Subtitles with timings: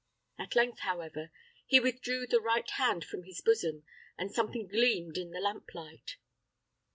[0.39, 1.29] At length, however,
[1.67, 3.83] he withdrew the right hand from his bosom,
[4.17, 6.17] and something gleamed in the lamp light.